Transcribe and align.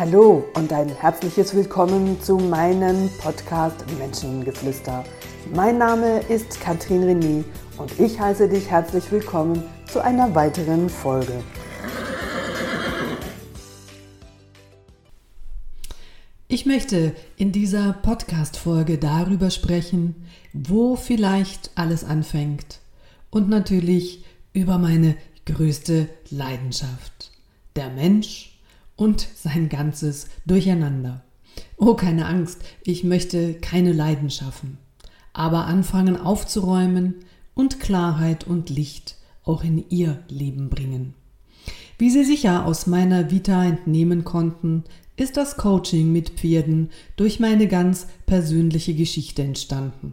Hallo 0.00 0.46
und 0.54 0.72
ein 0.72 0.88
herzliches 0.88 1.54
Willkommen 1.54 2.18
zu 2.22 2.38
meinem 2.38 3.10
Podcast 3.18 3.84
Menschengeflüster. 3.98 5.04
Mein 5.54 5.76
Name 5.76 6.20
ist 6.20 6.58
Katrin 6.58 7.02
René 7.02 7.44
und 7.76 8.00
ich 8.00 8.18
heiße 8.18 8.48
dich 8.48 8.70
herzlich 8.70 9.12
willkommen 9.12 9.62
zu 9.84 10.02
einer 10.02 10.34
weiteren 10.34 10.88
Folge. 10.88 11.44
Ich 16.48 16.64
möchte 16.64 17.14
in 17.36 17.52
dieser 17.52 17.92
Podcast-Folge 17.92 18.96
darüber 18.96 19.50
sprechen, 19.50 20.26
wo 20.54 20.96
vielleicht 20.96 21.72
alles 21.74 22.04
anfängt 22.04 22.78
und 23.28 23.50
natürlich 23.50 24.24
über 24.54 24.78
meine 24.78 25.18
größte 25.44 26.08
Leidenschaft, 26.30 27.32
der 27.76 27.90
Mensch 27.90 28.49
und 29.00 29.26
sein 29.34 29.70
ganzes 29.70 30.28
Durcheinander. 30.44 31.24
Oh, 31.78 31.94
keine 31.94 32.26
Angst, 32.26 32.58
ich 32.84 33.02
möchte 33.02 33.54
keine 33.54 33.94
Leiden 33.94 34.28
schaffen, 34.28 34.76
aber 35.32 35.64
anfangen 35.64 36.18
aufzuräumen 36.18 37.14
und 37.54 37.80
Klarheit 37.80 38.46
und 38.46 38.68
Licht 38.68 39.16
auch 39.42 39.64
in 39.64 39.88
ihr 39.88 40.22
Leben 40.28 40.68
bringen. 40.68 41.14
Wie 41.96 42.10
Sie 42.10 42.24
sicher 42.24 42.66
aus 42.66 42.86
meiner 42.86 43.30
Vita 43.30 43.64
entnehmen 43.64 44.24
konnten, 44.24 44.84
ist 45.16 45.38
das 45.38 45.56
Coaching 45.56 46.12
mit 46.12 46.30
Pferden 46.30 46.90
durch 47.16 47.40
meine 47.40 47.68
ganz 47.68 48.06
persönliche 48.26 48.92
Geschichte 48.92 49.42
entstanden. 49.42 50.12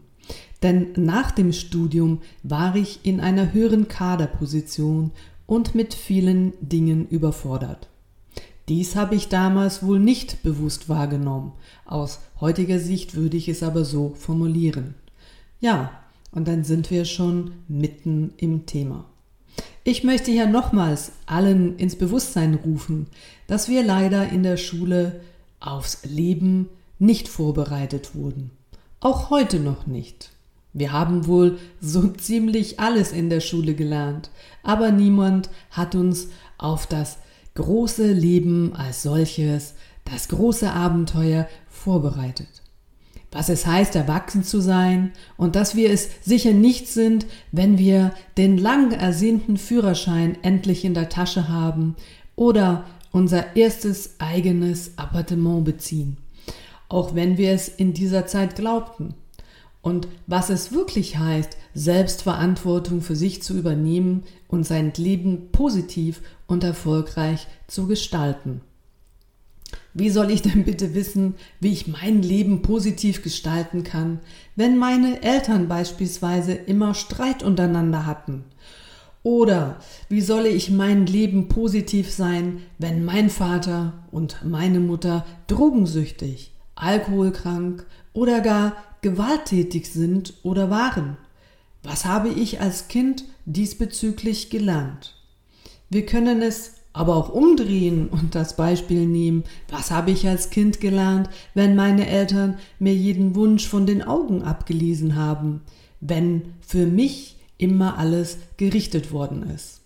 Denn 0.64 0.94
nach 0.96 1.32
dem 1.32 1.52
Studium 1.52 2.22
war 2.42 2.78
ich 2.78 3.02
in 3.04 3.20
einer 3.20 3.52
höheren 3.52 3.90
Kaderposition 3.90 5.12
und 5.46 5.76
mit 5.76 5.94
vielen 5.94 6.54
Dingen 6.62 7.06
überfordert. 7.10 7.90
Dies 8.70 8.98
habe 8.98 9.16
ich 9.16 9.30
damals 9.30 9.82
wohl 9.82 10.00
nicht 10.00 10.44
bewusst 10.44 10.90
wahrgenommen. 10.90 11.54
Aus 11.86 12.20
heutiger 12.42 12.80
Sicht 12.80 13.16
würde 13.16 13.38
ich 13.38 13.48
es 13.48 13.64
aber 13.64 13.86
so 13.86 14.14
formulieren. 14.16 14.96
Ja, 15.62 15.92
und 16.32 16.48
dann 16.48 16.66
sind 16.66 16.92
wir 16.92 17.06
schon 17.06 17.52
mitten 17.68 18.34
im 18.38 18.66
Thema. 18.66 19.06
Ich 19.86 20.04
möchte 20.04 20.32
hier 20.32 20.48
nochmals 20.48 21.14
allen 21.26 21.78
ins 21.78 21.96
Bewusstsein 21.96 22.56
rufen, 22.56 23.08
dass 23.48 23.70
wir 23.70 23.84
leider 23.84 24.28
in 24.30 24.44
der 24.44 24.58
Schule 24.58 25.22
aufs 25.62 26.04
Leben 26.04 26.68
nicht 27.00 27.30
vorbereitet 27.30 28.16
wurden. 28.16 28.52
Auch 29.00 29.30
heute 29.30 29.62
noch 29.62 29.88
nicht. 29.88 30.32
Wir 30.74 30.92
haben 30.92 31.26
wohl 31.26 31.58
so 31.80 32.10
ziemlich 32.10 32.82
alles 32.82 33.14
in 33.14 33.30
der 33.30 33.40
Schule 33.40 33.74
gelernt, 33.76 34.30
aber 34.62 34.92
niemand 34.92 35.50
hat 35.72 35.96
uns 35.96 36.28
auf 36.58 36.86
das 36.86 37.18
große 37.58 38.12
Leben 38.14 38.74
als 38.76 39.02
solches, 39.02 39.74
das 40.06 40.28
große 40.30 40.72
Abenteuer 40.72 41.48
vorbereitet. 41.68 42.48
Was 43.32 43.50
es 43.50 43.66
heißt, 43.66 43.96
erwachsen 43.96 44.44
zu 44.44 44.62
sein 44.62 45.12
und 45.36 45.56
dass 45.56 45.76
wir 45.76 45.92
es 45.92 46.10
sicher 46.22 46.54
nicht 46.54 46.88
sind, 46.88 47.26
wenn 47.52 47.78
wir 47.78 48.14
den 48.38 48.58
lang 48.58 48.92
ersehnten 48.92 49.58
Führerschein 49.58 50.38
endlich 50.44 50.86
in 50.86 50.94
der 50.94 51.10
Tasche 51.10 51.50
haben 51.50 51.96
oder 52.36 52.86
unser 53.12 53.56
erstes 53.56 54.16
eigenes 54.20 54.98
Appartement 54.98 55.66
beziehen, 55.66 56.18
auch 56.90 57.16
wenn 57.16 57.38
wir 57.38 57.52
es 57.52 57.68
in 57.68 57.94
dieser 57.94 58.28
Zeit 58.28 58.56
glaubten. 58.56 59.16
Und 59.82 60.08
was 60.26 60.50
es 60.50 60.72
wirklich 60.72 61.18
heißt, 61.18 61.58
Selbstverantwortung 61.74 63.02
für 63.02 63.16
sich 63.16 63.42
zu 63.42 63.58
übernehmen 63.58 64.24
und 64.48 64.66
sein 64.66 64.92
Leben 64.98 65.52
positiv 65.52 66.22
und 66.48 66.64
erfolgreich 66.64 67.48
zu 67.68 67.88
gestalten. 67.88 68.62
Wie 69.94 70.10
soll 70.10 70.30
ich 70.30 70.42
denn 70.42 70.64
bitte 70.64 70.94
wissen, 70.94 71.36
wie 71.60 71.72
ich 71.72 71.88
mein 71.88 72.22
Leben 72.22 72.62
positiv 72.62 73.24
gestalten 73.24 73.84
kann, 73.84 74.20
wenn 74.56 74.78
meine 74.78 75.24
Eltern 75.24 75.68
beispielsweise 75.68 76.54
immer 76.54 76.94
Streit 76.94 77.44
untereinander 77.44 78.06
hatten? 78.06 78.44
Oder 79.24 79.80
wie 80.08 80.22
soll 80.22 80.46
ich 80.46 80.70
mein 80.70 81.06
Leben 81.06 81.50
positiv 81.50 82.12
sein, 82.12 82.62
wenn 82.78 83.04
mein 83.04 83.30
Vater 83.30 83.94
und 84.12 84.38
meine 84.46 84.80
Mutter 84.80 85.26
drogensüchtig, 85.48 86.54
alkoholkrank 86.76 87.86
oder 88.14 88.42
gar 88.42 88.74
gewalttätig 89.02 89.92
sind 89.92 90.34
oder 90.44 90.70
waren? 90.70 91.18
Was 91.84 92.06
habe 92.06 92.30
ich 92.30 92.60
als 92.60 92.88
Kind 92.88 93.26
diesbezüglich 93.46 94.50
gelernt? 94.50 95.16
Wir 95.90 96.06
können 96.06 96.42
es 96.42 96.74
aber 96.94 97.16
auch 97.16 97.30
umdrehen 97.30 98.08
und 98.08 98.34
das 98.34 98.56
Beispiel 98.56 99.06
nehmen, 99.06 99.44
was 99.70 99.92
habe 99.92 100.12
ich 100.12 100.28
als 100.28 100.50
Kind 100.50 100.82
gelernt, 100.82 101.30
wenn 101.54 101.76
meine 101.76 102.08
Eltern 102.08 102.58
mir 102.80 102.94
jeden 102.94 103.36
Wunsch 103.36 103.68
von 103.68 103.86
den 103.86 104.02
Augen 104.02 104.42
abgelesen 104.42 105.16
haben, 105.16 105.62
wenn 106.02 106.54
für 106.60 106.88
mich 106.88 107.38
immer 107.58 107.98
alles 107.98 108.40
gerichtet 108.58 109.12
worden 109.12 109.44
ist. 109.44 109.82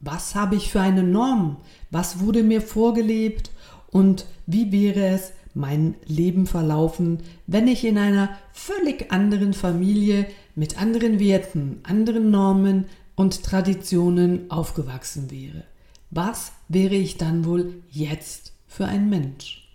Was 0.00 0.34
habe 0.34 0.56
ich 0.56 0.70
für 0.70 0.80
eine 0.80 1.02
Norm? 1.02 1.56
Was 1.90 2.20
wurde 2.20 2.42
mir 2.42 2.60
vorgelebt? 2.60 3.50
Und 3.90 4.26
wie 4.46 4.70
wäre 4.70 5.06
es 5.06 5.32
mein 5.54 5.94
Leben 6.06 6.46
verlaufen, 6.46 7.18
wenn 7.46 7.66
ich 7.66 7.84
in 7.84 7.98
einer 7.98 8.30
völlig 8.52 9.12
anderen 9.12 9.54
Familie 9.54 10.26
mit 10.54 10.80
anderen 10.80 11.18
Werten, 11.18 11.80
anderen 11.82 12.30
Normen, 12.30 12.86
und 13.18 13.42
Traditionen 13.42 14.48
aufgewachsen 14.48 15.30
wäre. 15.32 15.64
Was 16.10 16.52
wäre 16.68 16.94
ich 16.94 17.16
dann 17.16 17.44
wohl 17.44 17.82
jetzt 17.90 18.52
für 18.68 18.86
ein 18.86 19.10
Mensch? 19.10 19.68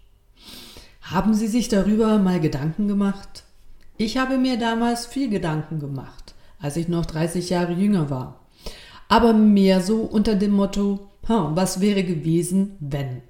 Haben 1.01 1.33
Sie 1.33 1.47
sich 1.47 1.67
darüber 1.67 2.17
mal 2.19 2.39
Gedanken 2.39 2.87
gemacht? 2.87 3.43
Ich 3.97 4.17
habe 4.17 4.37
mir 4.37 4.57
damals 4.57 5.05
viel 5.05 5.29
Gedanken 5.29 5.79
gemacht, 5.79 6.33
als 6.57 6.77
ich 6.77 6.87
noch 6.87 7.05
30 7.05 7.49
Jahre 7.49 7.73
jünger 7.73 8.09
war. 8.09 8.39
Aber 9.09 9.33
mehr 9.33 9.81
so 9.81 9.97
unter 9.97 10.35
dem 10.35 10.51
Motto, 10.51 11.09
was 11.27 11.81
wäre 11.81 12.03
gewesen, 12.05 12.77
wenn? 12.79 13.21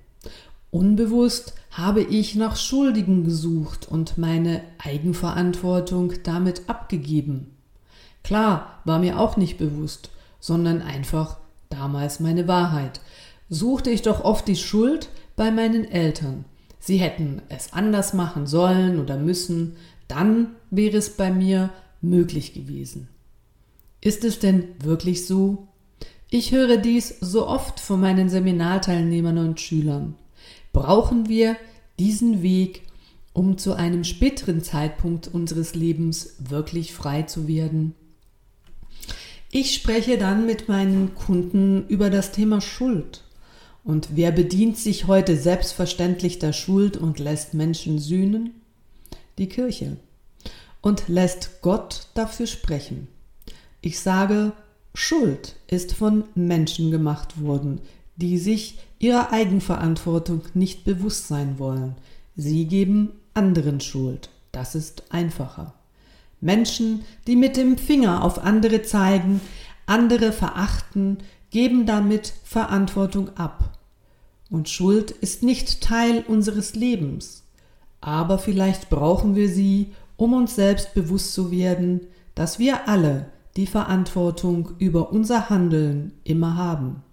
Unbewusst 0.73 1.53
habe 1.69 2.01
ich 2.01 2.33
nach 2.33 2.55
Schuldigen 2.55 3.23
gesucht 3.23 3.87
und 3.87 4.17
meine 4.17 4.63
Eigenverantwortung 4.79 6.13
damit 6.23 6.63
abgegeben. 6.67 7.55
Klar, 8.23 8.79
war 8.83 8.97
mir 8.97 9.19
auch 9.19 9.37
nicht 9.37 9.59
bewusst, 9.59 10.09
sondern 10.39 10.81
einfach 10.81 11.37
damals 11.69 12.19
meine 12.19 12.47
Wahrheit. 12.47 13.01
Suchte 13.49 13.91
ich 13.91 14.01
doch 14.01 14.23
oft 14.23 14.47
die 14.47 14.55
Schuld 14.55 15.09
bei 15.35 15.51
meinen 15.51 15.85
Eltern. 15.85 16.45
Sie 16.79 16.97
hätten 16.97 17.43
es 17.49 17.73
anders 17.73 18.15
machen 18.15 18.47
sollen 18.47 18.99
oder 18.99 19.17
müssen, 19.17 19.75
dann 20.07 20.55
wäre 20.71 20.97
es 20.97 21.11
bei 21.11 21.29
mir 21.29 21.69
möglich 22.01 22.55
gewesen. 22.55 23.09
Ist 24.01 24.23
es 24.23 24.39
denn 24.39 24.69
wirklich 24.79 25.27
so? 25.27 25.67
Ich 26.31 26.51
höre 26.51 26.77
dies 26.77 27.15
so 27.21 27.47
oft 27.47 27.79
von 27.79 28.01
meinen 28.01 28.27
Seminarteilnehmern 28.27 29.37
und 29.37 29.61
Schülern. 29.61 30.15
Brauchen 30.73 31.29
wir 31.29 31.55
diesen 31.99 32.41
Weg, 32.41 32.81
um 33.31 33.57
zu 33.57 33.73
einem 33.73 34.03
späteren 34.03 34.63
Zeitpunkt 34.63 35.27
unseres 35.27 35.75
Lebens 35.75 36.35
wirklich 36.39 36.93
frei 36.93 37.21
zu 37.21 37.47
werden? 37.47 37.95
Ich 39.51 39.75
spreche 39.75 40.17
dann 40.17 40.47
mit 40.47 40.67
meinen 40.67 41.13
Kunden 41.13 41.87
über 41.87 42.09
das 42.09 42.31
Thema 42.31 42.59
Schuld. 42.59 43.23
Und 43.83 44.09
wer 44.15 44.31
bedient 44.31 44.77
sich 44.77 45.05
heute 45.05 45.37
selbstverständlich 45.37 46.39
der 46.39 46.53
Schuld 46.53 46.97
und 46.97 47.19
lässt 47.19 47.53
Menschen 47.53 47.99
sühnen? 47.99 48.61
Die 49.37 49.49
Kirche. 49.49 49.97
Und 50.81 51.07
lässt 51.07 51.61
Gott 51.61 52.07
dafür 52.15 52.47
sprechen. 52.47 53.07
Ich 53.81 53.99
sage, 53.99 54.53
Schuld 54.95 55.55
ist 55.67 55.93
von 55.93 56.23
Menschen 56.33 56.89
gemacht 56.89 57.41
worden, 57.41 57.81
die 58.15 58.37
sich 58.37 58.79
ihrer 59.03 59.33
Eigenverantwortung 59.33 60.43
nicht 60.53 60.85
bewusst 60.85 61.27
sein 61.27 61.59
wollen. 61.59 61.95
Sie 62.37 62.65
geben 62.65 63.11
anderen 63.33 63.81
Schuld. 63.81 64.29
Das 64.53 64.75
ist 64.75 65.03
einfacher. 65.11 65.73
Menschen, 66.39 67.03
die 67.27 67.35
mit 67.35 67.57
dem 67.57 67.77
Finger 67.77 68.23
auf 68.23 68.43
andere 68.43 68.81
zeigen, 68.81 69.41
andere 69.85 70.31
verachten, 70.31 71.17
geben 71.49 71.85
damit 71.85 72.33
Verantwortung 72.45 73.35
ab. 73.35 73.77
Und 74.49 74.69
Schuld 74.69 75.11
ist 75.11 75.43
nicht 75.43 75.81
Teil 75.81 76.23
unseres 76.27 76.73
Lebens, 76.73 77.43
aber 77.99 78.37
vielleicht 78.39 78.89
brauchen 78.89 79.35
wir 79.35 79.49
sie, 79.49 79.91
um 80.15 80.33
uns 80.33 80.55
selbst 80.55 80.93
bewusst 80.93 81.33
zu 81.33 81.51
werden, 81.51 82.01
dass 82.35 82.57
wir 82.57 82.87
alle 82.87 83.25
die 83.57 83.67
Verantwortung 83.67 84.71
über 84.77 85.11
unser 85.11 85.49
Handeln 85.49 86.13
immer 86.23 86.55
haben. 86.55 87.03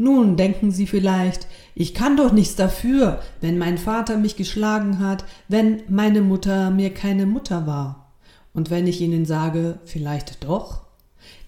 Nun 0.00 0.36
denken 0.36 0.70
Sie 0.70 0.86
vielleicht, 0.86 1.48
ich 1.74 1.92
kann 1.92 2.16
doch 2.16 2.30
nichts 2.30 2.54
dafür, 2.54 3.20
wenn 3.40 3.58
mein 3.58 3.78
Vater 3.78 4.16
mich 4.16 4.36
geschlagen 4.36 5.00
hat, 5.00 5.24
wenn 5.48 5.82
meine 5.88 6.22
Mutter 6.22 6.70
mir 6.70 6.94
keine 6.94 7.26
Mutter 7.26 7.66
war. 7.66 8.12
Und 8.54 8.70
wenn 8.70 8.86
ich 8.86 9.00
Ihnen 9.00 9.26
sage, 9.26 9.80
vielleicht 9.84 10.44
doch, 10.44 10.82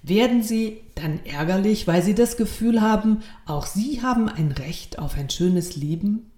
werden 0.02 0.42
Sie 0.42 0.80
dann 0.96 1.20
ärgerlich, 1.24 1.86
weil 1.86 2.02
Sie 2.02 2.16
das 2.16 2.36
Gefühl 2.36 2.80
haben, 2.80 3.18
auch 3.46 3.66
Sie 3.66 4.02
haben 4.02 4.28
ein 4.28 4.50
Recht 4.50 4.98
auf 4.98 5.16
ein 5.16 5.30
schönes 5.30 5.76
Leben? 5.76 6.32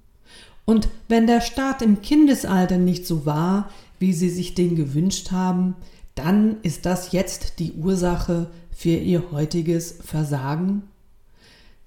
Und 0.66 0.90
wenn 1.08 1.26
der 1.26 1.40
Start 1.40 1.80
im 1.80 2.02
Kindesalter 2.02 2.76
nicht 2.76 3.06
so 3.06 3.24
war, 3.24 3.70
wie 3.98 4.12
Sie 4.12 4.28
sich 4.28 4.52
den 4.54 4.76
gewünscht 4.76 5.30
haben, 5.30 5.76
dann 6.14 6.60
ist 6.60 6.84
das 6.84 7.12
jetzt 7.12 7.58
die 7.58 7.72
Ursache 7.72 8.50
für 8.70 8.90
Ihr 8.90 9.32
heutiges 9.32 9.92
Versagen? 10.04 10.82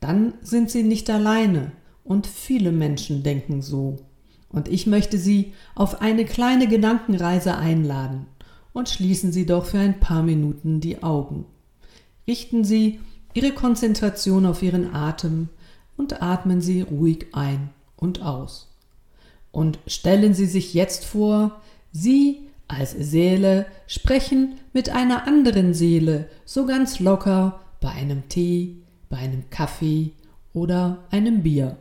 Dann 0.05 0.35
sind 0.43 0.69
Sie 0.69 0.83
nicht 0.83 1.09
alleine 1.09 1.71
und 2.03 2.27
viele 2.27 2.71
Menschen 2.71 3.23
denken 3.23 3.63
so. 3.63 3.97
Und 4.49 4.67
ich 4.67 4.85
möchte 4.85 5.17
Sie 5.17 5.53
auf 5.73 5.99
eine 5.99 6.25
kleine 6.25 6.67
Gedankenreise 6.67 7.57
einladen 7.57 8.27
und 8.71 8.87
schließen 8.87 9.31
Sie 9.31 9.47
doch 9.47 9.65
für 9.65 9.79
ein 9.79 9.99
paar 9.99 10.21
Minuten 10.21 10.79
die 10.79 11.01
Augen. 11.01 11.45
Richten 12.27 12.63
Sie 12.63 12.99
Ihre 13.33 13.51
Konzentration 13.51 14.45
auf 14.45 14.61
Ihren 14.61 14.93
Atem 14.93 15.49
und 15.97 16.21
atmen 16.21 16.61
Sie 16.61 16.81
ruhig 16.81 17.25
ein 17.31 17.71
und 17.95 18.21
aus. 18.21 18.75
Und 19.51 19.79
stellen 19.87 20.35
Sie 20.35 20.45
sich 20.45 20.75
jetzt 20.75 21.03
vor, 21.03 21.63
Sie 21.91 22.47
als 22.67 22.91
Seele 22.91 23.65
sprechen 23.87 24.59
mit 24.71 24.89
einer 24.89 25.27
anderen 25.27 25.73
Seele 25.73 26.29
so 26.45 26.67
ganz 26.67 26.99
locker 26.99 27.61
bei 27.81 27.89
einem 27.89 28.29
Tee, 28.29 28.84
bei 29.09 29.17
einem 29.17 29.49
Kaffee 29.49 30.11
oder 30.53 31.03
einem 31.11 31.43
Bier. 31.43 31.77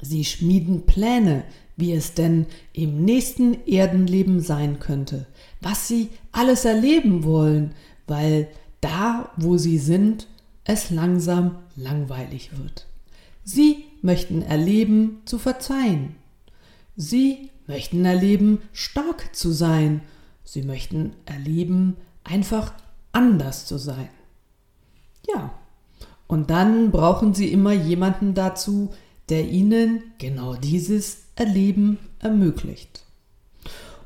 Sie 0.00 0.24
schmieden 0.24 0.86
Pläne, 0.86 1.44
wie 1.76 1.92
es 1.92 2.14
denn 2.14 2.46
im 2.72 3.04
nächsten 3.04 3.66
Erdenleben 3.66 4.40
sein 4.40 4.78
könnte, 4.80 5.26
was 5.60 5.88
sie 5.88 6.10
alles 6.32 6.64
erleben 6.64 7.24
wollen, 7.24 7.74
weil 8.06 8.48
da, 8.80 9.30
wo 9.36 9.56
sie 9.56 9.78
sind, 9.78 10.26
es 10.64 10.90
langsam 10.90 11.56
langweilig 11.76 12.50
wird. 12.58 12.86
Sie 13.44 13.84
möchten 14.02 14.42
erleben, 14.42 15.22
zu 15.24 15.38
verzeihen. 15.38 16.16
Sie 16.96 17.50
möchten 17.66 18.04
erleben, 18.04 18.60
stark 18.72 19.34
zu 19.34 19.52
sein. 19.52 20.02
Sie 20.44 20.62
möchten 20.62 21.14
erleben, 21.26 21.96
einfach 22.24 22.74
anders 23.12 23.66
zu 23.66 23.78
sein. 23.78 24.08
Ja, 25.28 25.52
und 26.28 26.50
dann 26.50 26.92
brauchen 26.92 27.34
sie 27.34 27.50
immer 27.50 27.72
jemanden 27.72 28.34
dazu, 28.34 28.90
der 29.30 29.48
ihnen 29.48 30.04
genau 30.18 30.54
dieses 30.54 31.24
Erleben 31.34 31.98
ermöglicht. 32.20 33.04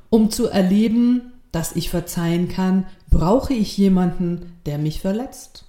Um 0.08 0.30
zu 0.30 0.46
erleben, 0.48 1.32
dass 1.50 1.76
ich 1.76 1.90
verzeihen 1.90 2.48
kann, 2.48 2.86
brauche 3.10 3.52
ich 3.52 3.76
jemanden, 3.76 4.52
der 4.66 4.78
mich 4.78 5.00
verletzt. 5.00 5.66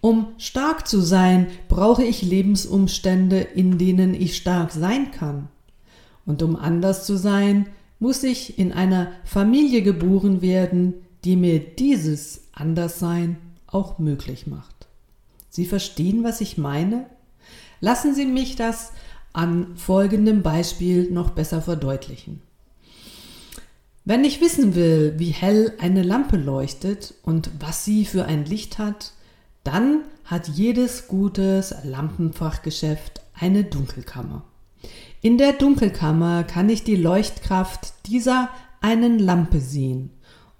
Um 0.00 0.28
stark 0.38 0.86
zu 0.86 1.00
sein, 1.00 1.48
brauche 1.68 2.04
ich 2.04 2.22
Lebensumstände, 2.22 3.40
in 3.40 3.78
denen 3.78 4.14
ich 4.14 4.36
stark 4.36 4.70
sein 4.70 5.10
kann. 5.10 5.48
Und 6.26 6.42
um 6.42 6.56
anders 6.56 7.06
zu 7.06 7.16
sein, 7.16 7.66
muss 7.98 8.22
ich 8.22 8.58
in 8.58 8.72
einer 8.72 9.12
Familie 9.24 9.82
geboren 9.82 10.42
werden, 10.42 10.94
die 11.24 11.36
mir 11.36 11.58
dieses 11.58 12.42
Anderssein 12.52 13.38
auch 13.66 13.98
möglich 13.98 14.46
macht. 14.46 14.75
Sie 15.56 15.64
verstehen, 15.64 16.22
was 16.22 16.42
ich 16.42 16.58
meine? 16.58 17.06
Lassen 17.80 18.14
Sie 18.14 18.26
mich 18.26 18.56
das 18.56 18.92
an 19.32 19.74
folgendem 19.74 20.42
Beispiel 20.42 21.10
noch 21.10 21.30
besser 21.30 21.62
verdeutlichen. 21.62 22.42
Wenn 24.04 24.22
ich 24.22 24.42
wissen 24.42 24.74
will, 24.74 25.14
wie 25.16 25.30
hell 25.30 25.72
eine 25.80 26.02
Lampe 26.02 26.36
leuchtet 26.36 27.14
und 27.22 27.50
was 27.58 27.86
sie 27.86 28.04
für 28.04 28.26
ein 28.26 28.44
Licht 28.44 28.76
hat, 28.76 29.14
dann 29.64 30.02
hat 30.26 30.46
jedes 30.46 31.08
gutes 31.08 31.74
Lampenfachgeschäft 31.84 33.22
eine 33.32 33.64
Dunkelkammer. 33.64 34.44
In 35.22 35.38
der 35.38 35.54
Dunkelkammer 35.54 36.44
kann 36.44 36.68
ich 36.68 36.84
die 36.84 36.96
Leuchtkraft 36.96 37.94
dieser 38.04 38.50
einen 38.82 39.18
Lampe 39.18 39.60
sehen. 39.60 40.10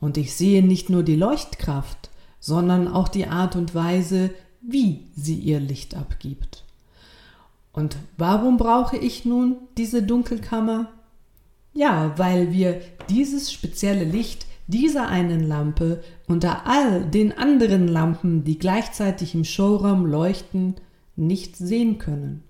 Und 0.01 0.17
ich 0.17 0.35
sehe 0.35 0.65
nicht 0.65 0.89
nur 0.89 1.03
die 1.03 1.17
Leuchtkraft, 1.17 2.09
sondern 2.41 2.89
auch 2.89 3.09
die 3.09 3.27
Art 3.27 3.57
und 3.57 3.75
Weise, 3.75 4.31
wie 4.67 5.07
sie 5.15 5.37
ihr 5.37 5.61
Licht 5.61 5.97
abgibt. 5.97 6.65
Und 7.73 7.97
warum 8.17 8.57
brauche 8.57 8.97
ich 8.97 9.25
nun 9.25 9.57
diese 9.77 10.03
Dunkelkammer? 10.03 10.91
Ja, 11.75 12.15
weil 12.17 12.53
wir 12.53 12.81
dieses 13.09 13.53
spezielle 13.53 14.05
Licht 14.05 14.47
dieser 14.67 15.09
einen 15.09 15.47
Lampe 15.47 16.03
unter 16.27 16.67
all 16.67 17.05
den 17.05 17.37
anderen 17.37 17.87
Lampen, 17.87 18.45
die 18.45 18.59
gleichzeitig 18.59 19.35
im 19.35 19.45
Showraum 19.45 20.07
leuchten, 20.07 20.75
nicht 21.15 21.57
sehen 21.57 21.99
können. 21.99 22.43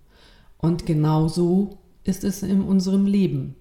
Und 0.59 0.87
genauso 0.87 1.79
ist 2.05 2.25
es 2.25 2.43
in 2.43 2.63
unserem 2.63 3.07
Leben. 3.07 3.57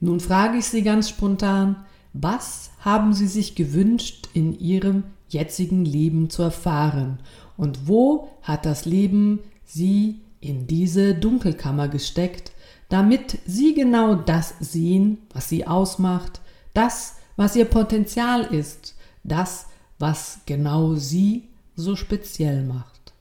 Nun 0.00 0.20
frage 0.20 0.58
ich 0.58 0.66
Sie 0.66 0.82
ganz 0.82 1.08
spontan, 1.08 1.76
was 2.12 2.70
haben 2.80 3.14
Sie 3.14 3.26
sich 3.26 3.54
gewünscht 3.54 4.28
in 4.34 4.58
Ihrem 4.58 5.04
jetzigen 5.28 5.84
Leben 5.84 6.30
zu 6.30 6.42
erfahren 6.42 7.18
und 7.56 7.88
wo 7.88 8.28
hat 8.42 8.66
das 8.66 8.84
Leben 8.84 9.40
Sie 9.64 10.20
in 10.40 10.66
diese 10.66 11.14
Dunkelkammer 11.14 11.88
gesteckt, 11.88 12.52
damit 12.88 13.38
Sie 13.46 13.74
genau 13.74 14.14
das 14.14 14.54
sehen, 14.60 15.18
was 15.32 15.48
Sie 15.48 15.66
ausmacht, 15.66 16.40
das, 16.74 17.16
was 17.36 17.56
Ihr 17.56 17.64
Potenzial 17.64 18.42
ist, 18.42 18.94
das, 19.22 19.66
was 19.98 20.40
genau 20.46 20.94
Sie 20.94 21.48
so 21.76 21.96
speziell 21.96 22.62
macht. 22.62 23.12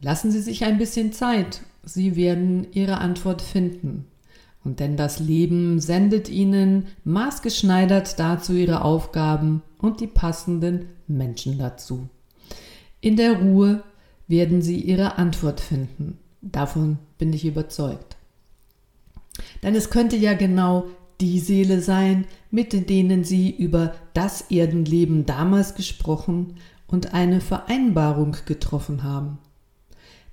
Lassen 0.00 0.30
Sie 0.30 0.40
sich 0.40 0.64
ein 0.64 0.78
bisschen 0.78 1.12
Zeit 1.12 1.62
Sie 1.84 2.16
werden 2.16 2.68
Ihre 2.72 2.98
Antwort 2.98 3.42
finden. 3.42 4.06
Und 4.64 4.78
denn 4.78 4.96
das 4.96 5.18
Leben 5.18 5.80
sendet 5.80 6.28
Ihnen 6.28 6.86
maßgeschneidert 7.04 8.18
dazu 8.18 8.52
Ihre 8.52 8.82
Aufgaben 8.82 9.62
und 9.82 10.00
die 10.00 10.06
passenden 10.06 10.88
Menschen 11.06 11.58
dazu. 11.58 12.08
In 13.02 13.16
der 13.16 13.34
Ruhe 13.34 13.82
werden 14.28 14.62
Sie 14.62 14.80
Ihre 14.80 15.18
Antwort 15.18 15.60
finden. 15.60 16.18
Davon 16.40 16.98
bin 17.18 17.32
ich 17.34 17.44
überzeugt. 17.44 18.16
Denn 19.62 19.74
es 19.74 19.90
könnte 19.90 20.16
ja 20.16 20.32
genau 20.32 20.86
die 21.20 21.38
Seele 21.38 21.82
sein, 21.82 22.26
mit 22.50 22.88
denen 22.88 23.24
Sie 23.24 23.50
über 23.50 23.94
das 24.14 24.50
Erdenleben 24.50 25.26
damals 25.26 25.74
gesprochen 25.74 26.54
und 26.86 27.12
eine 27.12 27.40
Vereinbarung 27.40 28.36
getroffen 28.46 29.02
haben 29.02 29.38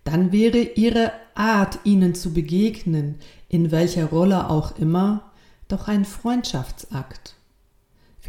dann 0.03 0.31
wäre 0.31 0.57
ihre 0.57 1.11
Art, 1.35 1.79
ihnen 1.83 2.15
zu 2.15 2.33
begegnen, 2.33 3.15
in 3.47 3.71
welcher 3.71 4.05
Rolle 4.05 4.49
auch 4.49 4.77
immer, 4.77 5.31
doch 5.67 5.87
ein 5.87 6.03
Freundschaftsakt. 6.03 7.35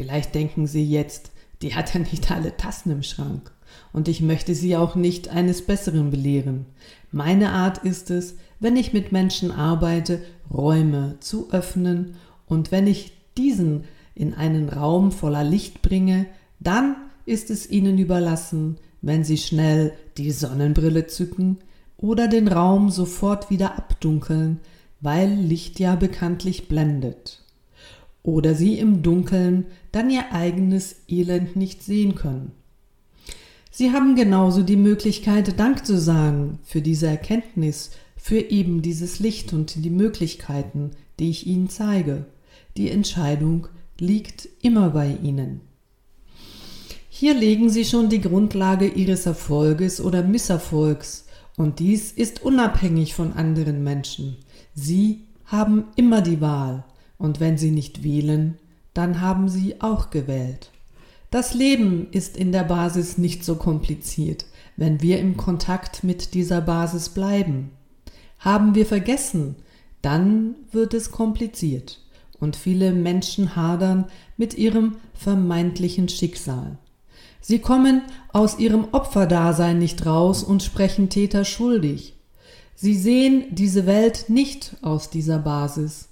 Vielleicht 0.01 0.35
denken 0.35 0.67
Sie 0.67 0.83
jetzt, 0.83 1.31
die 1.61 1.75
hat 1.75 1.93
ja 1.93 2.01
nicht 2.01 2.31
alle 2.31 2.57
Tassen 2.57 2.91
im 2.91 3.03
Schrank. 3.03 3.53
Und 3.93 4.09
ich 4.09 4.23
möchte 4.23 4.55
Sie 4.55 4.75
auch 4.75 4.95
nicht 4.95 5.29
eines 5.29 5.61
Besseren 5.61 6.11
belehren. 6.11 6.65
Meine 7.13 7.51
Art 7.53 7.85
ist 7.85 8.11
es, 8.11 8.37
wenn 8.61 8.79
ich 8.79 8.95
mit 8.95 9.13
Menschen 9.13 9.51
arbeite, 9.51 10.23
Räume 10.51 11.17
zu 11.21 11.51
öffnen 11.51 12.15
und 12.47 12.73
wenn 12.73 12.87
ich 12.87 13.13
diesen 13.37 13.85
in 14.15 14.33
einen 14.33 14.71
Raum 14.71 15.13
voller 15.13 15.45
Licht 15.45 15.83
bringe, 15.83 16.25
dann 16.61 16.97
ist 17.27 17.51
es 17.51 17.69
ihnen 17.69 17.99
überlassen, 17.99 18.79
wenn 19.03 19.23
sie 19.23 19.37
schnell 19.37 19.93
die 20.17 20.31
Sonnenbrille 20.31 21.09
zücken 21.09 21.59
oder 21.99 22.27
den 22.27 22.49
Raum 22.49 22.89
sofort 22.89 23.51
wieder 23.51 23.77
abdunkeln, 23.77 24.61
weil 25.03 25.31
Licht 25.31 25.79
ja 25.79 25.95
bekanntlich 25.95 26.69
blendet. 26.69 27.40
Oder 28.23 28.55
sie 28.55 28.79
im 28.79 29.03
Dunkeln 29.03 29.67
dann 29.93 30.11
ihr 30.11 30.33
eigenes 30.33 30.97
Elend 31.09 31.57
nicht 31.57 31.83
sehen 31.83 32.15
können. 32.15 32.53
Sie 33.71 33.93
haben 33.93 34.17
genauso 34.17 34.63
die 34.63 34.77
Möglichkeit, 34.77 35.59
Dank 35.59 35.87
zu 35.87 35.99
sagen 35.99 36.59
für 36.65 36.83
diese 36.83 37.07
Erkenntnis, 37.07 37.93
für 38.17 38.51
eben 38.51 38.83
dieses 38.83 39.21
Licht 39.21 39.53
und 39.53 39.85
die 39.85 39.91
Möglichkeiten, 39.91 40.91
die 41.19 41.31
ich 41.31 41.47
Ihnen 41.47 41.69
zeige. 41.69 42.27
Die 42.77 42.91
Entscheidung 42.91 43.69
liegt 43.99 44.49
immer 44.61 44.91
bei 44.91 45.17
Ihnen. 45.23 45.61
Hier 47.09 47.35
legen 47.35 47.71
Sie 47.71 47.85
schon 47.85 48.09
die 48.09 48.21
Grundlage 48.21 48.87
Ihres 48.87 49.27
Erfolges 49.27 50.01
oder 50.01 50.23
Misserfolgs, 50.23 51.27
und 51.57 51.79
dies 51.79 52.13
ist 52.13 52.43
unabhängig 52.43 53.15
von 53.15 53.35
anderen 53.35 53.85
Menschen. 53.85 54.37
Sie 54.75 55.25
haben 55.45 55.85
immer 55.97 56.23
die 56.23 56.41
Wahl, 56.41 56.85
und 57.21 57.39
wenn 57.39 57.57
sie 57.59 57.71
nicht 57.71 58.03
wählen, 58.03 58.59
dann 58.95 59.21
haben 59.21 59.49
sie 59.49 59.81
auch 59.81 60.11
gewählt. 60.11 60.73
Das 61.31 61.55
Leben 61.55 62.09
ist 62.11 62.37
in 62.37 62.51
der 62.51 62.65
Basis 62.65 63.19
nicht 63.19 63.45
so 63.45 63.55
kompliziert, 63.55 64.47
wenn 64.77 65.01
wir 65.01 65.21
im 65.21 65.37
Kontakt 65.37 66.03
mit 66.03 66.35
dieser 66.35 66.61
Basis 66.61 67.11
bleiben. 67.11 67.71
Haben 68.41 68.75
wir 68.75 68.87
vergessen, 68.87 69.55
dann 70.03 70.57
wird 70.73 70.95
es 70.95 71.13
kompliziert 71.13 72.01
und 72.41 72.57
viele 72.57 72.93
Menschen 72.93 73.55
hadern 73.55 74.07
mit 74.37 74.55
ihrem 74.55 74.97
vermeintlichen 75.13 76.09
Schicksal. 76.09 76.79
Sie 77.43 77.59
kommen 77.59 78.03
aus 78.33 78.59
ihrem 78.59 78.89
Opferdasein 78.93 79.79
nicht 79.79 80.07
raus 80.07 80.43
und 80.43 80.63
sprechen 80.63 81.11
Täter 81.11 81.45
schuldig. 81.45 82.15
Sie 82.75 82.95
sehen 82.95 83.45
diese 83.51 83.85
Welt 83.87 84.27
nicht 84.29 84.77
aus 84.81 85.11
dieser 85.11 85.39
Basis. 85.39 86.10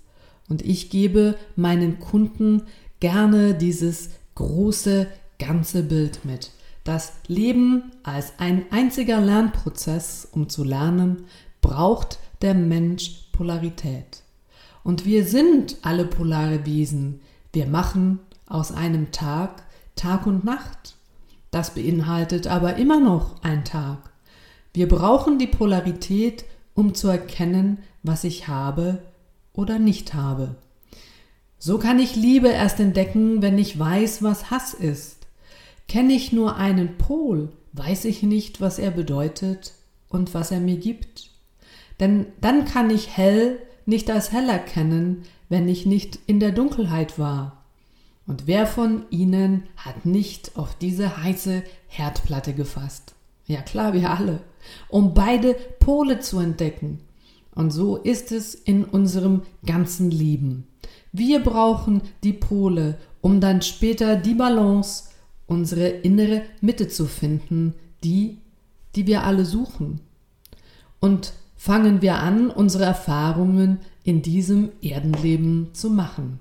Und 0.48 0.62
ich 0.62 0.90
gebe 0.90 1.36
meinen 1.56 2.00
Kunden 2.00 2.62
gerne 3.00 3.54
dieses 3.54 4.10
große 4.34 5.06
ganze 5.38 5.82
Bild 5.82 6.24
mit. 6.24 6.50
Das 6.84 7.12
Leben 7.26 7.92
als 8.02 8.32
ein 8.38 8.64
einziger 8.70 9.20
Lernprozess, 9.20 10.28
um 10.32 10.48
zu 10.48 10.64
lernen, 10.64 11.24
braucht 11.60 12.18
der 12.40 12.54
Mensch 12.54 13.28
Polarität. 13.32 14.22
Und 14.84 15.04
wir 15.04 15.26
sind 15.26 15.76
alle 15.82 16.04
polare 16.04 16.64
Wesen. 16.64 17.20
Wir 17.52 17.66
machen 17.66 18.20
aus 18.46 18.72
einem 18.72 19.12
Tag 19.12 19.64
Tag 19.96 20.26
und 20.26 20.44
Nacht. 20.44 20.94
Das 21.50 21.74
beinhaltet 21.74 22.46
aber 22.46 22.76
immer 22.76 23.00
noch 23.00 23.42
ein 23.42 23.64
Tag. 23.64 24.10
Wir 24.72 24.88
brauchen 24.88 25.38
die 25.38 25.46
Polarität, 25.46 26.44
um 26.74 26.94
zu 26.94 27.08
erkennen, 27.08 27.78
was 28.02 28.24
ich 28.24 28.48
habe 28.48 29.02
oder 29.58 29.80
nicht 29.80 30.14
habe. 30.14 30.54
So 31.58 31.78
kann 31.78 31.98
ich 31.98 32.14
Liebe 32.14 32.46
erst 32.46 32.78
entdecken, 32.78 33.42
wenn 33.42 33.58
ich 33.58 33.76
weiß, 33.76 34.22
was 34.22 34.52
Hass 34.52 34.72
ist. 34.72 35.26
Kenne 35.88 36.12
ich 36.12 36.32
nur 36.32 36.56
einen 36.56 36.96
Pol, 36.96 37.50
weiß 37.72 38.04
ich 38.04 38.22
nicht, 38.22 38.60
was 38.60 38.78
er 38.78 38.92
bedeutet 38.92 39.72
und 40.08 40.32
was 40.32 40.52
er 40.52 40.60
mir 40.60 40.76
gibt. 40.76 41.30
Denn 41.98 42.26
dann 42.40 42.66
kann 42.66 42.88
ich 42.88 43.16
hell 43.16 43.58
nicht 43.84 44.08
als 44.12 44.30
hell 44.30 44.48
erkennen, 44.48 45.24
wenn 45.48 45.68
ich 45.68 45.86
nicht 45.86 46.20
in 46.26 46.38
der 46.38 46.52
Dunkelheit 46.52 47.18
war. 47.18 47.64
Und 48.28 48.46
wer 48.46 48.64
von 48.64 49.06
Ihnen 49.10 49.64
hat 49.76 50.06
nicht 50.06 50.56
auf 50.56 50.76
diese 50.76 51.20
heiße 51.20 51.64
Herdplatte 51.88 52.52
gefasst? 52.52 53.14
Ja 53.46 53.62
klar, 53.62 53.92
wir 53.92 54.10
alle, 54.10 54.38
um 54.88 55.14
beide 55.14 55.54
Pole 55.80 56.20
zu 56.20 56.38
entdecken. 56.38 57.00
Und 57.58 57.72
so 57.72 57.96
ist 57.96 58.30
es 58.30 58.54
in 58.54 58.84
unserem 58.84 59.42
ganzen 59.66 60.12
Leben. 60.12 60.68
Wir 61.10 61.40
brauchen 61.40 62.02
die 62.22 62.32
Pole, 62.32 62.98
um 63.20 63.40
dann 63.40 63.62
später 63.62 64.14
die 64.14 64.34
Balance, 64.34 65.08
unsere 65.48 65.88
innere 65.88 66.42
Mitte 66.60 66.86
zu 66.86 67.06
finden, 67.06 67.74
die, 68.04 68.38
die 68.94 69.08
wir 69.08 69.24
alle 69.24 69.44
suchen. 69.44 69.98
Und 71.00 71.32
fangen 71.56 72.00
wir 72.00 72.20
an, 72.20 72.48
unsere 72.48 72.84
Erfahrungen 72.84 73.78
in 74.04 74.22
diesem 74.22 74.68
Erdenleben 74.80 75.70
zu 75.72 75.90
machen. 75.90 76.38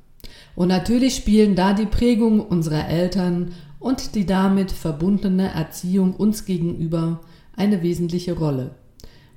Und 0.56 0.68
natürlich 0.68 1.16
spielen 1.16 1.56
da 1.56 1.74
die 1.74 1.88
Prägung 1.88 2.42
unserer 2.42 2.90
Eltern 2.90 3.54
und 3.80 4.14
die 4.14 4.28
damit 4.28 4.72
verbundene 4.72 5.52
Erziehung 5.52 6.14
uns 6.14 6.46
gegenüber 6.46 7.22
eine 7.56 7.82
wesentliche 7.82 8.34
Rolle. 8.34 8.76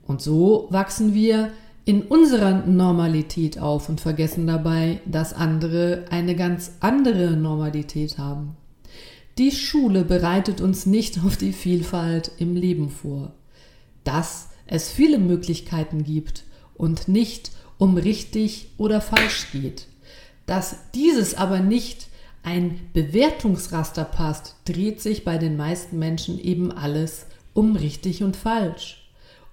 Und 0.07 0.21
so 0.21 0.67
wachsen 0.69 1.15
wir 1.15 1.51
in 1.85 2.03
unserer 2.03 2.67
Normalität 2.67 3.59
auf 3.59 3.89
und 3.89 4.01
vergessen 4.01 4.47
dabei, 4.47 5.01
dass 5.07 5.33
andere 5.33 6.05
eine 6.11 6.37
ganz 6.37 6.73
andere 6.81 7.33
Normalität 7.33 8.19
haben. 8.19 8.57
Die 9.39 9.51
Schule 9.51 10.05
bereitet 10.05 10.61
uns 10.61 10.87
nicht 10.87 11.25
auf 11.25 11.37
die 11.37 11.53
Vielfalt 11.53 12.33
im 12.39 12.57
Leben 12.57 12.91
vor. 12.91 13.33
Dass 14.05 14.49
es 14.67 14.91
viele 14.91 15.19
Möglichkeiten 15.19 16.05
gibt 16.05 16.45
und 16.75 17.09
nicht 17.09 17.51
um 17.79 17.97
richtig 17.97 18.69
oder 18.77 19.01
falsch 19.01 19.49
geht. 19.53 19.87
Dass 20.47 20.77
dieses 20.95 21.35
aber 21.35 21.61
nicht 21.61 22.09
ein 22.43 22.81
Bewertungsraster 22.93 24.05
passt, 24.05 24.57
dreht 24.65 25.01
sich 25.01 25.25
bei 25.25 25.39
den 25.39 25.57
meisten 25.57 25.99
Menschen 25.99 26.39
eben 26.39 26.73
alles 26.73 27.27
um 27.55 27.77
richtig 27.77 28.23
und 28.23 28.37
falsch. 28.37 29.00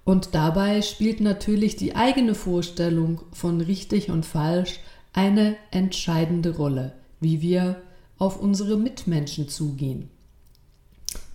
Und 0.08 0.34
dabei 0.34 0.80
spielt 0.80 1.20
natürlich 1.20 1.76
die 1.76 1.94
eigene 1.94 2.34
Vorstellung 2.34 3.20
von 3.30 3.60
richtig 3.60 4.10
und 4.10 4.24
falsch 4.24 4.80
eine 5.12 5.54
entscheidende 5.70 6.56
Rolle, 6.56 6.94
wie 7.20 7.42
wir 7.42 7.82
auf 8.16 8.40
unsere 8.40 8.78
Mitmenschen 8.78 9.50
zugehen. 9.50 10.08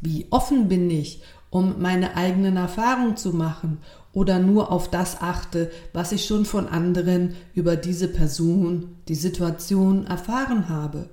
Wie 0.02 0.26
offen 0.32 0.70
bin 0.70 0.90
ich, 0.90 1.22
um 1.52 1.84
meine 1.84 2.18
eigenen 2.18 2.58
Erfahrungen 2.58 3.16
zu 3.16 3.32
machen 3.32 3.78
oder 4.12 4.40
nur 4.40 4.72
auf 4.72 4.90
das 4.90 5.22
achte, 5.22 5.70
was 5.94 6.12
ich 6.12 6.26
schon 6.26 6.44
von 6.44 6.68
anderen 6.68 7.36
über 7.54 7.76
diese 7.76 8.08
Person, 8.08 8.96
die 9.08 9.14
Situation 9.14 10.08
erfahren 10.08 10.68
habe. 10.68 11.12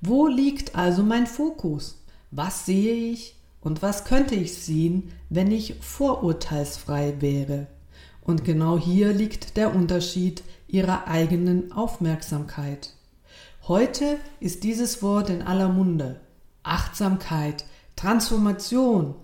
Wo 0.00 0.28
liegt 0.28 0.76
also 0.76 1.02
mein 1.02 1.26
Fokus? 1.26 2.04
Was 2.30 2.66
sehe 2.66 2.94
ich? 2.94 3.34
Und 3.60 3.82
was 3.82 4.04
könnte 4.04 4.34
ich 4.34 4.54
sehen, 4.54 5.12
wenn 5.28 5.50
ich 5.50 5.76
vorurteilsfrei 5.80 7.14
wäre? 7.20 7.66
Und 8.22 8.44
genau 8.44 8.78
hier 8.78 9.12
liegt 9.12 9.56
der 9.56 9.74
Unterschied 9.74 10.42
ihrer 10.68 11.08
eigenen 11.08 11.72
Aufmerksamkeit. 11.72 12.94
Heute 13.66 14.16
ist 14.40 14.64
dieses 14.64 15.02
Wort 15.02 15.30
in 15.30 15.42
aller 15.42 15.68
Munde. 15.68 16.20
Achtsamkeit, 16.62 17.64
Transformation. 17.96 19.14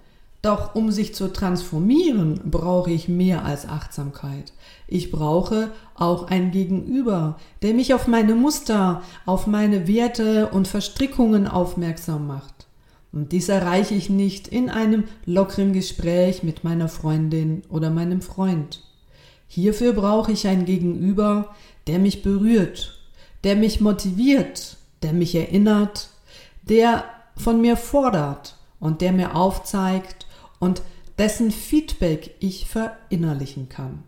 Doch 0.42 0.74
um 0.74 0.92
sich 0.92 1.14
zu 1.14 1.32
transformieren, 1.32 2.40
brauche 2.44 2.90
ich 2.90 3.08
mehr 3.08 3.44
als 3.44 3.66
Achtsamkeit. 3.66 4.52
Ich 4.86 5.10
brauche 5.10 5.72
auch 5.94 6.28
ein 6.28 6.52
Gegenüber, 6.52 7.38
der 7.62 7.74
mich 7.74 7.94
auf 7.94 8.06
meine 8.06 8.34
Muster, 8.34 9.02
auf 9.24 9.46
meine 9.46 9.88
Werte 9.88 10.48
und 10.48 10.68
Verstrickungen 10.68 11.48
aufmerksam 11.48 12.26
macht. 12.26 12.55
Und 13.16 13.32
dies 13.32 13.48
erreiche 13.48 13.94
ich 13.94 14.10
nicht 14.10 14.46
in 14.46 14.68
einem 14.68 15.04
lockeren 15.24 15.72
Gespräch 15.72 16.42
mit 16.42 16.64
meiner 16.64 16.86
Freundin 16.86 17.62
oder 17.70 17.88
meinem 17.88 18.20
Freund. 18.20 18.82
Hierfür 19.48 19.94
brauche 19.94 20.32
ich 20.32 20.46
ein 20.46 20.66
Gegenüber, 20.66 21.54
der 21.86 21.98
mich 21.98 22.22
berührt, 22.22 23.00
der 23.42 23.56
mich 23.56 23.80
motiviert, 23.80 24.76
der 25.00 25.14
mich 25.14 25.34
erinnert, 25.34 26.10
der 26.68 27.04
von 27.38 27.62
mir 27.62 27.78
fordert 27.78 28.58
und 28.80 29.00
der 29.00 29.12
mir 29.12 29.34
aufzeigt 29.34 30.26
und 30.58 30.82
dessen 31.16 31.50
Feedback 31.50 32.34
ich 32.40 32.68
verinnerlichen 32.68 33.70
kann. 33.70 34.02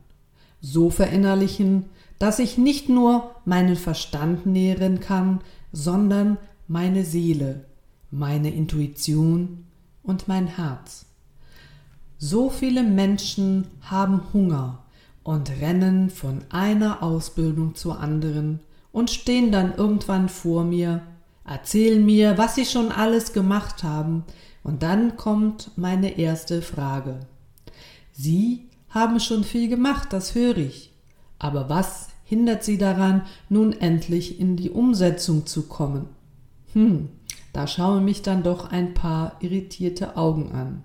So 0.60 0.90
verinnerlichen, 0.90 1.86
dass 2.18 2.40
ich 2.40 2.58
nicht 2.58 2.90
nur 2.90 3.34
meinen 3.46 3.76
Verstand 3.76 4.44
nähren 4.44 5.00
kann, 5.00 5.40
sondern 5.72 6.36
meine 6.66 7.04
Seele, 7.06 7.64
meine 8.10 8.50
Intuition 8.50 9.64
und 10.02 10.28
mein 10.28 10.46
Herz. 10.46 11.06
So 12.18 12.50
viele 12.50 12.82
Menschen 12.82 13.66
haben 13.82 14.22
Hunger 14.32 14.84
und 15.22 15.50
rennen 15.60 16.10
von 16.10 16.42
einer 16.50 17.02
Ausbildung 17.02 17.74
zur 17.74 18.00
anderen 18.00 18.60
und 18.92 19.10
stehen 19.10 19.52
dann 19.52 19.74
irgendwann 19.74 20.28
vor 20.28 20.64
mir, 20.64 21.02
erzählen 21.44 22.04
mir, 22.04 22.38
was 22.38 22.54
sie 22.54 22.64
schon 22.64 22.90
alles 22.90 23.32
gemacht 23.32 23.82
haben, 23.82 24.24
und 24.64 24.82
dann 24.82 25.16
kommt 25.16 25.70
meine 25.76 26.18
erste 26.18 26.60
Frage. 26.60 27.20
Sie 28.12 28.66
haben 28.90 29.20
schon 29.20 29.44
viel 29.44 29.68
gemacht, 29.68 30.12
das 30.12 30.34
höre 30.34 30.58
ich. 30.58 30.92
Aber 31.38 31.68
was 31.68 32.08
hindert 32.24 32.64
Sie 32.64 32.76
daran, 32.76 33.22
nun 33.48 33.72
endlich 33.72 34.40
in 34.40 34.56
die 34.56 34.70
Umsetzung 34.70 35.46
zu 35.46 35.62
kommen? 35.68 36.06
Hm, 36.72 37.08
da 37.58 37.66
schauen 37.66 38.04
mich 38.04 38.22
dann 38.22 38.44
doch 38.44 38.70
ein 38.70 38.94
paar 38.94 39.32
irritierte 39.40 40.16
Augen 40.16 40.52
an. 40.52 40.84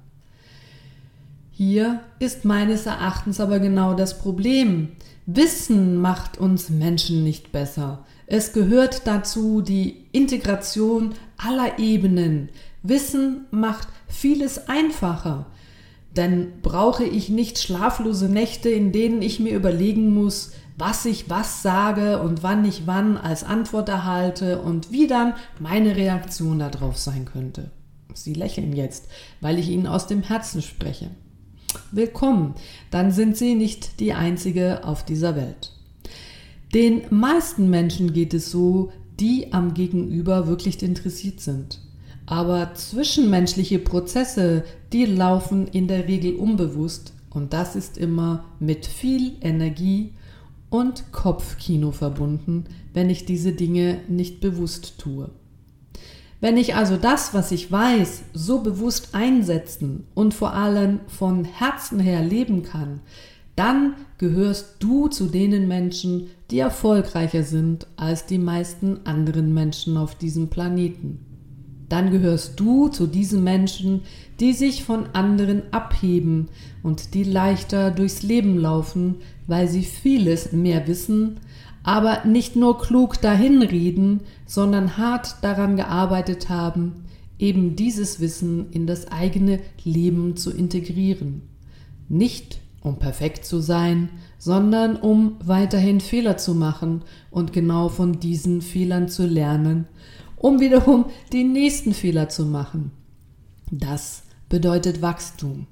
Hier 1.51 1.99
ist 2.17 2.45
meines 2.45 2.87
Erachtens 2.87 3.39
aber 3.39 3.59
genau 3.59 3.93
das 3.93 4.17
Problem. 4.17 4.93
Wissen 5.27 5.97
macht 5.97 6.39
uns 6.39 6.71
Menschen 6.71 7.23
nicht 7.23 7.51
besser. 7.51 8.03
Es 8.25 8.53
gehört 8.53 9.05
dazu 9.05 9.61
die 9.61 10.07
Integration 10.13 11.13
aller 11.37 11.77
Ebenen. 11.77 12.49
Wissen 12.81 13.45
macht 13.51 13.87
vieles 14.07 14.67
einfacher. 14.67 15.45
Denn 16.15 16.61
brauche 16.61 17.03
ich 17.03 17.29
nicht 17.29 17.59
schlaflose 17.59 18.29
Nächte, 18.29 18.69
in 18.69 18.91
denen 18.91 19.21
ich 19.21 19.39
mir 19.39 19.55
überlegen 19.55 20.13
muss, 20.13 20.51
was 20.77 21.05
ich 21.05 21.29
was 21.29 21.61
sage 21.61 22.21
und 22.21 22.43
wann 22.43 22.65
ich 22.65 22.83
wann 22.85 23.17
als 23.17 23.43
Antwort 23.43 23.89
erhalte 23.89 24.61
und 24.61 24.91
wie 24.91 25.07
dann 25.07 25.33
meine 25.59 25.95
Reaktion 25.95 26.59
darauf 26.59 26.97
sein 26.97 27.25
könnte. 27.25 27.71
Sie 28.13 28.33
lächeln 28.33 28.73
jetzt, 28.73 29.07
weil 29.41 29.57
ich 29.57 29.69
Ihnen 29.69 29.87
aus 29.87 30.07
dem 30.07 30.21
Herzen 30.21 30.61
spreche. 30.61 31.09
Willkommen, 31.91 32.53
dann 32.91 33.11
sind 33.11 33.37
Sie 33.37 33.55
nicht 33.55 33.99
die 33.99 34.13
Einzige 34.13 34.83
auf 34.83 35.03
dieser 35.03 35.35
Welt. 35.35 35.71
Den 36.73 37.03
meisten 37.09 37.69
Menschen 37.69 38.13
geht 38.13 38.33
es 38.33 38.51
so, 38.51 38.91
die 39.19 39.53
am 39.53 39.73
Gegenüber 39.73 40.47
wirklich 40.47 40.81
interessiert 40.81 41.39
sind. 41.39 41.79
Aber 42.33 42.73
zwischenmenschliche 42.73 43.77
Prozesse, 43.77 44.63
die 44.91 45.05
laufen 45.05 45.67
in 45.67 45.87
der 45.87 46.07
Regel 46.07 46.33
unbewusst 46.33 47.13
und 47.29 47.53
das 47.53 47.75
ist 47.75 47.95
immer 47.95 48.45
mit 48.59 48.87
viel 48.87 49.33
Energie 49.41 50.13
und 50.71 51.11
Kopfkino 51.11 51.91
verbunden, 51.91 52.63
wenn 52.91 53.11
ich 53.11 53.25
diese 53.25 53.51
Dinge 53.51 53.99
nicht 54.07 54.41
bewusst 54.41 54.97
tue. 54.97 55.29
Wenn 56.41 56.57
ich 56.57 56.73
also 56.73 56.97
das, 56.97 57.35
was 57.35 57.51
ich 57.51 57.71
weiß, 57.71 58.23
so 58.33 58.61
bewusst 58.61 59.09
einsetzen 59.13 60.07
und 60.15 60.33
vor 60.33 60.55
allem 60.55 61.01
von 61.05 61.45
Herzen 61.45 61.99
her 61.99 62.23
leben 62.23 62.63
kann, 62.63 63.01
dann 63.55 63.93
gehörst 64.17 64.77
du 64.79 65.07
zu 65.07 65.27
denen 65.27 65.67
Menschen, 65.67 66.31
die 66.49 66.57
erfolgreicher 66.57 67.43
sind 67.43 67.85
als 67.95 68.25
die 68.25 68.39
meisten 68.39 69.01
anderen 69.05 69.53
Menschen 69.53 69.97
auf 69.97 70.15
diesem 70.15 70.49
Planeten. 70.49 71.32
Dann 71.89 72.11
gehörst 72.11 72.59
du 72.59 72.87
zu 72.87 73.07
diesen 73.07 73.43
Menschen, 73.43 74.01
die 74.39 74.53
sich 74.53 74.83
von 74.83 75.07
anderen 75.13 75.63
abheben 75.71 76.49
und 76.81 77.13
die 77.13 77.23
leichter 77.23 77.91
durchs 77.91 78.23
Leben 78.23 78.57
laufen, 78.57 79.15
weil 79.47 79.67
sie 79.67 79.83
vieles 79.83 80.51
mehr 80.51 80.87
wissen, 80.87 81.39
aber 81.83 82.25
nicht 82.25 82.55
nur 82.55 82.79
klug 82.79 83.21
dahinreden, 83.21 84.21
sondern 84.45 84.97
hart 84.97 85.35
daran 85.41 85.75
gearbeitet 85.75 86.49
haben, 86.49 87.05
eben 87.37 87.75
dieses 87.75 88.19
Wissen 88.19 88.71
in 88.71 88.87
das 88.87 89.11
eigene 89.11 89.59
Leben 89.83 90.37
zu 90.37 90.51
integrieren. 90.51 91.41
Nicht 92.07 92.59
um 92.83 92.99
perfekt 92.99 93.45
zu 93.45 93.59
sein, 93.59 94.09
sondern 94.37 94.97
um 94.97 95.37
weiterhin 95.43 96.01
Fehler 96.01 96.37
zu 96.37 96.53
machen 96.53 97.03
und 97.31 97.53
genau 97.53 97.87
von 97.87 98.19
diesen 98.19 98.61
Fehlern 98.61 99.07
zu 99.07 99.25
lernen, 99.25 99.87
um 100.43 100.59
wiederum 100.59 101.05
die 101.31 101.45
nächsten 101.45 101.93
Fehler 101.93 102.27
zu 102.27 102.45
machen. 102.45 102.91
Das 103.71 104.23
bedeutet 104.49 105.01
Wachstum. 105.01 105.67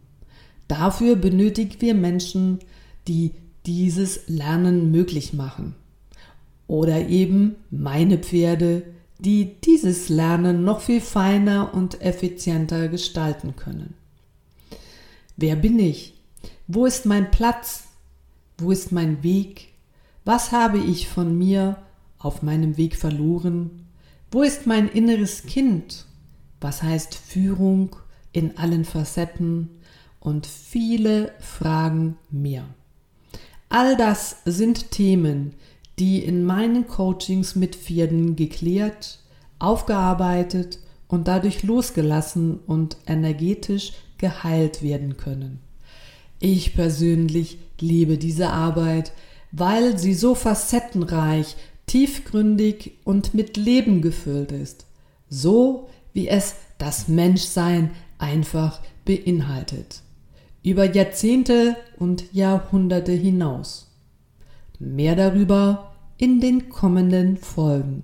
Dafür 0.69 1.17
benötigen 1.17 1.75
wir 1.81 1.93
Menschen, 1.93 2.59
die 3.05 3.31
dieses 3.65 4.29
Lernen 4.29 4.89
möglich 4.89 5.33
machen. 5.33 5.75
Oder 6.67 7.09
eben 7.09 7.57
meine 7.69 8.17
Pferde, 8.17 8.83
die 9.19 9.59
dieses 9.59 10.07
Lernen 10.07 10.63
noch 10.63 10.79
viel 10.79 11.01
feiner 11.01 11.73
und 11.73 12.01
effizienter 12.01 12.87
gestalten 12.87 13.57
können. 13.57 13.93
Wer 15.35 15.57
bin 15.57 15.79
ich? 15.79 16.13
Wo 16.67 16.85
ist 16.85 17.05
mein 17.05 17.29
Platz? 17.29 17.89
Wo 18.57 18.71
ist 18.71 18.93
mein 18.93 19.21
Weg? 19.21 19.73
Was 20.23 20.53
habe 20.53 20.77
ich 20.77 21.09
von 21.09 21.37
mir 21.37 21.75
auf 22.19 22.41
meinem 22.41 22.77
Weg 22.77 22.95
verloren? 22.95 23.81
Wo 24.33 24.43
ist 24.43 24.65
mein 24.65 24.87
inneres 24.87 25.43
Kind? 25.43 26.05
Was 26.61 26.81
heißt 26.81 27.15
Führung 27.15 27.97
in 28.31 28.57
allen 28.57 28.85
Facetten? 28.85 29.69
Und 30.21 30.45
viele 30.45 31.33
Fragen 31.39 32.17
mehr. 32.29 32.63
All 33.67 33.97
das 33.97 34.37
sind 34.45 34.91
Themen, 34.91 35.55
die 35.99 36.23
in 36.23 36.45
meinen 36.45 36.87
Coachings 36.87 37.55
mit 37.55 37.75
Pferden 37.75 38.35
geklärt, 38.35 39.19
aufgearbeitet 39.59 40.79
und 41.07 41.27
dadurch 41.27 41.63
losgelassen 41.63 42.59
und 42.67 42.97
energetisch 43.07 43.93
geheilt 44.17 44.81
werden 44.81 45.17
können. 45.17 45.59
Ich 46.39 46.73
persönlich 46.73 47.57
liebe 47.79 48.17
diese 48.17 48.51
Arbeit, 48.51 49.11
weil 49.51 49.97
sie 49.97 50.13
so 50.13 50.35
facettenreich, 50.35 51.55
tiefgründig 51.85 52.93
und 53.03 53.33
mit 53.33 53.57
Leben 53.57 54.01
gefüllt 54.01 54.51
ist, 54.51 54.85
so 55.29 55.89
wie 56.13 56.27
es 56.27 56.55
das 56.77 57.07
Menschsein 57.07 57.91
einfach 58.17 58.81
beinhaltet, 59.05 60.01
über 60.63 60.85
Jahrzehnte 60.85 61.75
und 61.97 62.33
Jahrhunderte 62.33 63.11
hinaus. 63.11 63.91
Mehr 64.79 65.15
darüber 65.15 65.93
in 66.17 66.39
den 66.39 66.69
kommenden 66.69 67.37
Folgen. 67.37 68.03